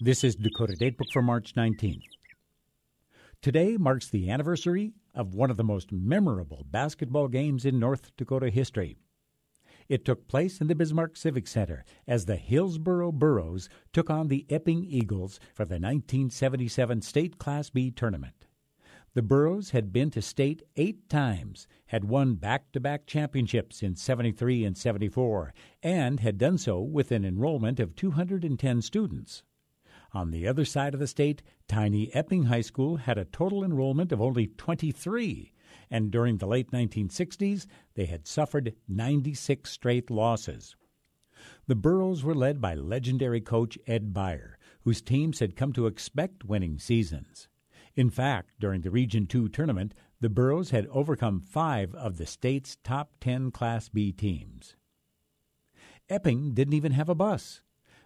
This 0.00 0.22
is 0.22 0.36
Dakota 0.36 0.74
Datebook 0.74 1.10
for 1.12 1.22
March 1.22 1.54
19th. 1.56 2.04
Today 3.42 3.76
marks 3.76 4.08
the 4.08 4.30
anniversary 4.30 4.92
of 5.12 5.34
one 5.34 5.50
of 5.50 5.56
the 5.56 5.64
most 5.64 5.90
memorable 5.90 6.64
basketball 6.70 7.26
games 7.26 7.64
in 7.64 7.80
North 7.80 8.14
Dakota 8.16 8.48
history. 8.48 8.96
It 9.88 10.04
took 10.04 10.28
place 10.28 10.60
in 10.60 10.68
the 10.68 10.76
Bismarck 10.76 11.16
Civic 11.16 11.48
Center 11.48 11.84
as 12.06 12.26
the 12.26 12.36
Hillsboro 12.36 13.10
Burros 13.10 13.68
took 13.92 14.08
on 14.08 14.28
the 14.28 14.46
Epping 14.48 14.84
Eagles 14.84 15.40
for 15.52 15.64
the 15.64 15.80
1977 15.80 17.02
State 17.02 17.38
Class 17.38 17.68
B 17.68 17.90
tournament. 17.90 18.46
The 19.14 19.22
Burros 19.22 19.70
had 19.70 19.92
been 19.92 20.12
to 20.12 20.22
state 20.22 20.62
eight 20.76 21.08
times, 21.08 21.66
had 21.86 22.04
won 22.04 22.36
back 22.36 22.70
to 22.70 22.78
back 22.78 23.04
championships 23.06 23.82
in 23.82 23.96
73 23.96 24.64
and 24.64 24.78
74, 24.78 25.52
and 25.82 26.20
had 26.20 26.38
done 26.38 26.56
so 26.56 26.80
with 26.80 27.10
an 27.10 27.24
enrollment 27.24 27.80
of 27.80 27.96
210 27.96 28.80
students. 28.80 29.42
On 30.14 30.30
the 30.30 30.46
other 30.46 30.64
side 30.64 30.94
of 30.94 31.00
the 31.00 31.06
state, 31.06 31.42
tiny 31.68 32.14
Epping 32.14 32.44
High 32.44 32.62
School 32.62 32.96
had 32.96 33.18
a 33.18 33.26
total 33.26 33.62
enrollment 33.62 34.10
of 34.10 34.22
only 34.22 34.46
23, 34.46 35.52
and 35.90 36.10
during 36.10 36.38
the 36.38 36.46
late 36.46 36.70
1960s, 36.70 37.66
they 37.94 38.06
had 38.06 38.26
suffered 38.26 38.74
96 38.88 39.70
straight 39.70 40.10
losses. 40.10 40.76
The 41.66 41.76
Burros 41.76 42.24
were 42.24 42.34
led 42.34 42.60
by 42.60 42.74
legendary 42.74 43.40
coach 43.40 43.78
Ed 43.86 44.14
Beyer, 44.14 44.58
whose 44.80 45.02
teams 45.02 45.40
had 45.40 45.56
come 45.56 45.72
to 45.74 45.86
expect 45.86 46.44
winning 46.44 46.78
seasons. 46.78 47.48
In 47.94 48.10
fact, 48.10 48.52
during 48.58 48.80
the 48.80 48.90
Region 48.90 49.26
2 49.26 49.48
tournament, 49.48 49.92
the 50.20 50.30
Burros 50.30 50.70
had 50.70 50.86
overcome 50.86 51.40
five 51.40 51.94
of 51.94 52.16
the 52.16 52.26
state's 52.26 52.76
top 52.82 53.12
10 53.20 53.50
Class 53.50 53.88
B 53.88 54.12
teams. 54.12 54.74
Epping 56.08 56.54
didn't 56.54 56.74
even 56.74 56.92
have 56.92 57.08
a 57.08 57.14
bus. 57.14 57.62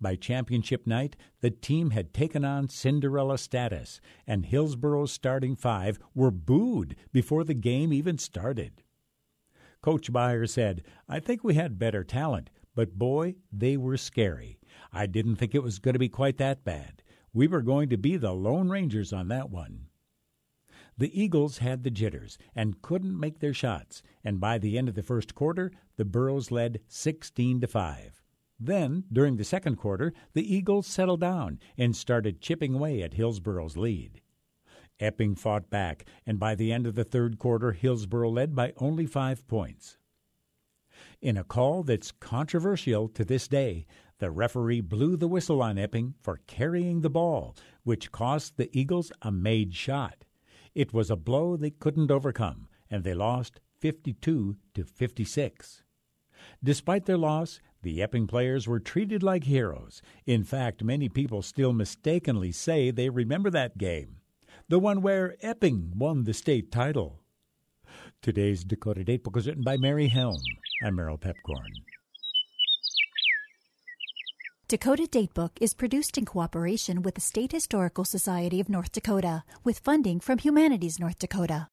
By 0.00 0.16
championship 0.16 0.86
night, 0.86 1.16
the 1.40 1.50
team 1.50 1.90
had 1.90 2.12
taken 2.12 2.44
on 2.44 2.68
Cinderella 2.68 3.38
status, 3.38 4.00
and 4.26 4.46
Hillsboro's 4.46 5.12
starting 5.12 5.56
five 5.56 5.98
were 6.14 6.30
booed 6.30 6.96
before 7.12 7.44
the 7.44 7.54
game 7.54 7.92
even 7.92 8.18
started. 8.18 8.82
Coach 9.82 10.12
Beyer 10.12 10.46
said, 10.46 10.82
I 11.08 11.20
think 11.20 11.44
we 11.44 11.54
had 11.54 11.78
better 11.78 12.04
talent, 12.04 12.50
but 12.74 12.98
boy, 12.98 13.36
they 13.52 13.76
were 13.76 13.96
scary. 13.96 14.58
I 14.92 15.06
didn't 15.06 15.36
think 15.36 15.54
it 15.54 15.62
was 15.62 15.78
going 15.78 15.92
to 15.92 15.98
be 15.98 16.08
quite 16.08 16.38
that 16.38 16.64
bad. 16.64 17.02
We 17.32 17.46
were 17.46 17.62
going 17.62 17.88
to 17.90 17.96
be 17.96 18.16
the 18.16 18.32
Lone 18.32 18.68
Rangers 18.68 19.12
on 19.12 19.28
that 19.28 19.50
one. 19.50 19.88
The 20.96 21.20
Eagles 21.20 21.58
had 21.58 21.82
the 21.82 21.90
jitters 21.90 22.38
and 22.54 22.80
couldn't 22.80 23.18
make 23.18 23.40
their 23.40 23.54
shots, 23.54 24.02
and 24.22 24.40
by 24.40 24.58
the 24.58 24.78
end 24.78 24.88
of 24.88 24.94
the 24.94 25.02
first 25.02 25.34
quarter, 25.34 25.72
the 25.96 26.04
Burros 26.04 26.50
led 26.50 26.80
16 26.88 27.60
to 27.60 27.66
5. 27.66 28.23
Then, 28.58 29.04
during 29.12 29.36
the 29.36 29.44
second 29.44 29.76
quarter, 29.76 30.12
the 30.32 30.54
Eagles 30.54 30.86
settled 30.86 31.20
down 31.20 31.58
and 31.76 31.96
started 31.96 32.40
chipping 32.40 32.74
away 32.74 33.02
at 33.02 33.14
Hillsboro's 33.14 33.76
lead. 33.76 34.20
Epping 35.00 35.34
fought 35.34 35.70
back, 35.70 36.04
and 36.24 36.38
by 36.38 36.54
the 36.54 36.72
end 36.72 36.86
of 36.86 36.94
the 36.94 37.04
third 37.04 37.38
quarter, 37.38 37.72
Hillsboro 37.72 38.30
led 38.30 38.54
by 38.54 38.72
only 38.76 39.06
five 39.06 39.46
points. 39.48 39.98
In 41.20 41.36
a 41.36 41.44
call 41.44 41.82
that's 41.82 42.12
controversial 42.12 43.08
to 43.08 43.24
this 43.24 43.48
day, 43.48 43.86
the 44.18 44.30
referee 44.30 44.80
blew 44.80 45.16
the 45.16 45.28
whistle 45.28 45.60
on 45.60 45.78
Epping 45.78 46.14
for 46.20 46.40
carrying 46.46 47.00
the 47.00 47.10
ball, 47.10 47.56
which 47.82 48.12
cost 48.12 48.56
the 48.56 48.70
Eagles 48.78 49.10
a 49.22 49.32
made 49.32 49.74
shot. 49.74 50.24
It 50.74 50.92
was 50.92 51.10
a 51.10 51.16
blow 51.16 51.56
they 51.56 51.70
couldn't 51.70 52.10
overcome, 52.10 52.68
and 52.90 53.04
they 53.04 53.14
lost 53.14 53.60
52 53.80 54.56
to 54.74 54.84
56. 54.84 55.83
Despite 56.62 57.06
their 57.06 57.18
loss, 57.18 57.60
the 57.82 58.02
Epping 58.02 58.26
players 58.26 58.66
were 58.66 58.80
treated 58.80 59.22
like 59.22 59.44
heroes. 59.44 60.00
In 60.26 60.42
fact, 60.42 60.82
many 60.82 61.08
people 61.08 61.42
still 61.42 61.72
mistakenly 61.72 62.50
say 62.52 62.90
they 62.90 63.10
remember 63.10 63.50
that 63.50 63.78
game, 63.78 64.16
the 64.68 64.78
one 64.78 65.02
where 65.02 65.36
Epping 65.42 65.92
won 65.96 66.24
the 66.24 66.34
state 66.34 66.72
title. 66.72 67.20
Today's 68.22 68.64
Dakota 68.64 69.04
Datebook 69.04 69.34
was 69.34 69.46
written 69.46 69.62
by 69.64 69.76
Mary 69.76 70.08
Helm. 70.08 70.40
I'm 70.82 70.96
Merrill 70.96 71.18
Piepkorn. 71.18 71.68
Dakota 74.66 75.06
Datebook 75.06 75.50
is 75.60 75.74
produced 75.74 76.16
in 76.16 76.24
cooperation 76.24 77.02
with 77.02 77.16
the 77.16 77.20
State 77.20 77.52
Historical 77.52 78.04
Society 78.04 78.60
of 78.60 78.70
North 78.70 78.92
Dakota 78.92 79.44
with 79.62 79.78
funding 79.78 80.20
from 80.20 80.38
Humanities 80.38 80.98
North 80.98 81.18
Dakota. 81.18 81.68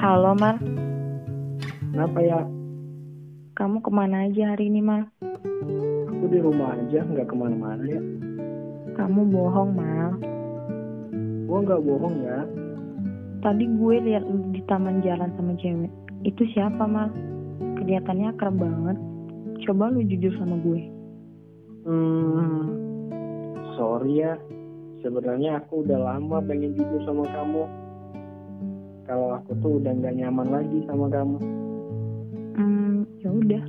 Halo, 0.00 0.34
Mar. 0.34 0.58
Kenapa 1.96 2.20
ya? 2.20 2.44
Kamu 3.56 3.80
ke 3.80 3.88
mana 3.88 4.28
aja 4.28 4.52
hari 4.52 4.68
ini, 4.68 4.84
Mal? 4.84 5.08
Aku 6.12 6.28
di 6.28 6.44
rumah 6.44 6.76
aja, 6.76 7.00
nggak 7.00 7.24
ke 7.24 7.32
mana-mana 7.32 7.88
ya. 7.88 8.04
Kamu 9.00 9.24
bohong, 9.32 9.72
Mal. 9.72 10.12
Gua 11.48 11.58
nggak 11.64 11.80
bohong 11.80 12.16
ya. 12.20 12.44
Tadi 13.40 13.64
gue 13.80 13.96
lihat 14.12 14.28
lu 14.28 14.44
di 14.52 14.60
taman 14.68 15.00
jalan 15.00 15.32
sama 15.40 15.56
cewek. 15.56 15.88
Itu 16.20 16.44
siapa, 16.52 16.84
Mal? 16.84 17.08
Kelihatannya 17.80 18.28
akrab 18.28 18.60
banget. 18.60 19.00
Coba 19.64 19.88
lu 19.88 20.04
jujur 20.04 20.36
sama 20.36 20.60
gue. 20.60 20.92
Hmm, 21.88 22.60
sorry 23.72 24.20
ya. 24.20 24.36
Sebenarnya 25.00 25.64
aku 25.64 25.80
udah 25.80 25.96
lama 25.96 26.44
pengen 26.44 26.76
jujur 26.76 27.00
sama 27.08 27.24
kamu. 27.24 27.64
Kalau 29.08 29.40
aku 29.40 29.56
tuh 29.64 29.80
udah 29.80 29.96
nggak 29.96 30.12
nyaman 30.12 30.60
lagi 30.60 30.84
sama 30.84 31.08
kamu. 31.08 31.64
Hmm, 32.56 33.04
ya 33.20 33.28
udah. 33.28 33.64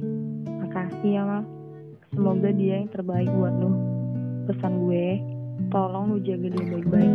Makasih 0.63 1.11
ya, 1.19 1.23
Mal. 1.27 1.43
Semoga 2.15 2.49
dia 2.55 2.79
yang 2.79 2.87
terbaik 2.87 3.27
buat 3.35 3.51
lu. 3.59 3.71
Pesan 4.47 4.87
gue, 4.87 5.19
tolong 5.67 6.15
lu 6.15 6.23
jaga 6.23 6.47
dia 6.47 6.65
baik-baik. 6.71 7.13